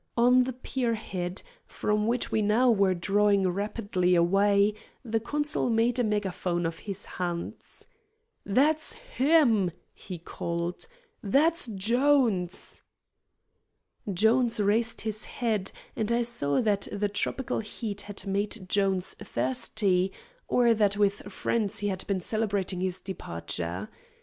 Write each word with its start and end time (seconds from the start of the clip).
On 0.17 0.45
the 0.45 0.53
pier 0.53 0.95
head, 0.95 1.43
from 1.67 2.07
which 2.07 2.31
we 2.31 2.41
now 2.41 2.71
were 2.71 2.95
drawing 2.95 3.47
rapidly 3.47 4.15
away, 4.15 4.73
the 5.05 5.19
consul 5.19 5.69
made 5.69 5.99
a 5.99 6.03
megaphone 6.03 6.65
of 6.65 6.79
his 6.89 7.05
hands. 7.05 7.85
"That's 8.43 8.93
HIM," 8.93 9.69
he 9.93 10.17
called. 10.17 10.87
"That's 11.21 11.67
Jones." 11.67 12.81
Jones 14.11 14.59
raised 14.59 15.01
his 15.01 15.25
head, 15.25 15.71
and 15.95 16.11
I 16.11 16.23
saw 16.23 16.61
that 16.61 16.87
the 16.91 17.07
tropical 17.07 17.59
heat 17.59 18.01
had 18.01 18.25
made 18.25 18.67
Jones 18.67 19.13
thirsty, 19.21 20.11
or 20.47 20.73
that 20.73 20.97
with 20.97 21.31
friends 21.31 21.77
he 21.77 21.89
had 21.89 22.07
been 22.07 22.21
celebrating 22.21 22.79
his 22.81 23.01
departure. 23.01 23.87